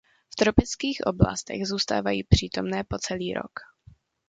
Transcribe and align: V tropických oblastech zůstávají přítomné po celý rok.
V 0.29 0.35
tropických 0.35 1.01
oblastech 1.07 1.65
zůstávají 1.67 2.23
přítomné 2.23 2.83
po 2.83 2.97
celý 2.97 3.33
rok. 3.33 3.51